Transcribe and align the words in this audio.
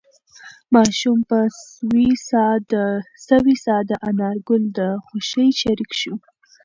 ماشوم 0.73 1.19
په 1.29 1.39
سوې 3.25 3.55
ساه 3.65 3.81
د 3.89 3.91
انارګل 4.09 4.63
د 4.77 4.79
خوښۍ 5.05 5.49
شریک 5.61 5.91
شو. 6.01 6.13